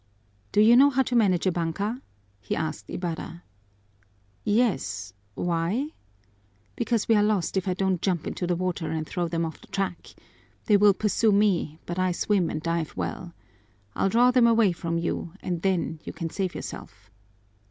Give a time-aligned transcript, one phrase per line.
[0.51, 2.01] "Do you know how to manage a banka?"
[2.39, 3.43] he asked Ibarra.
[4.43, 5.89] "Yes, why?"
[6.75, 9.61] "Because we are lost if I don't jump into the water and throw them off
[9.61, 10.07] the track.
[10.65, 13.35] They will pursue me, but I swim and dive well.
[13.93, 17.11] I'll draw them away from you and then you can save yourself."